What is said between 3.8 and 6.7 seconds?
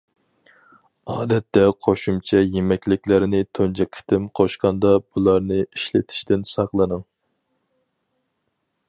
قېتىم قوشقاندا بۇلارنى ئىشلىتىشتىن